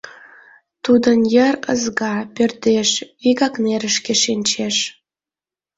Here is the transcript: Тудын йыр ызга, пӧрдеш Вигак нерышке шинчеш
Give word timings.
Тудын 0.83 1.19
йыр 1.33 1.55
ызга, 1.73 2.15
пӧрдеш 2.35 2.89
Вигак 3.21 3.53
нерышке 3.63 4.13
шинчеш 4.23 4.77